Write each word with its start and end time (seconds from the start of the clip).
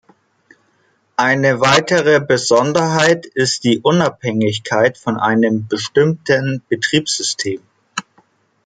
Eine 1.15 1.59
weitere 1.59 2.19
Besonderheit 2.21 3.27
ist 3.27 3.63
die 3.65 3.77
Unabhängigkeit 3.81 4.97
von 4.97 5.17
einem 5.19 5.67
bestimmten 5.67 6.63
Betriebssystem. 6.69 7.61